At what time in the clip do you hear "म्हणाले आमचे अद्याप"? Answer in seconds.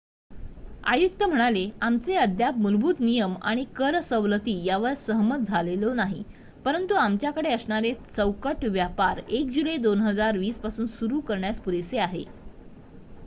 1.23-2.55